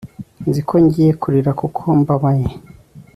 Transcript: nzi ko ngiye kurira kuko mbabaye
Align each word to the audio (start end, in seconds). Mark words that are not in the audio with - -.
nzi 0.47 0.61
ko 0.67 0.75
ngiye 0.83 1.11
kurira 1.21 1.51
kuko 1.59 1.81
mbabaye 2.01 2.47